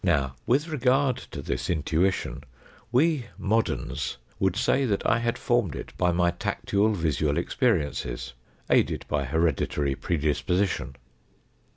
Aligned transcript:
Now, 0.03 0.33
with 0.47 0.67
regard 0.67 1.17
to 1.29 1.43
this 1.43 1.69
intuition, 1.69 2.43
we 2.91 3.27
moderns 3.37 4.17
would 4.39 4.55
say 4.55 4.83
that 4.83 5.05
I 5.07 5.19
had 5.19 5.37
formed 5.37 5.75
it 5.75 5.95
by 5.95 6.11
my 6.11 6.31
tactual 6.31 6.93
visual 6.93 7.37
experiences 7.37 8.33
(aided 8.67 9.05
by 9.07 9.25
hereditary 9.25 9.93
pre 9.93 10.17
disposition). 10.17 10.95